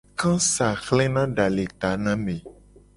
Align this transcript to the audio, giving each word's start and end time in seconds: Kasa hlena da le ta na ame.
Kasa 0.19 0.69
hlena 0.83 1.23
da 1.35 1.45
le 1.55 1.65
ta 1.79 1.91
na 2.03 2.11
ame. 2.17 2.35